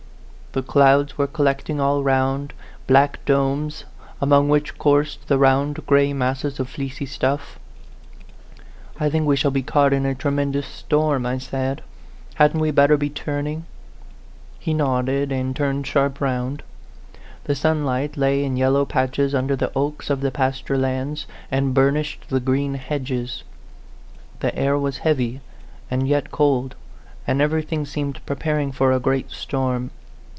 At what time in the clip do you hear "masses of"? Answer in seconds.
6.11-6.67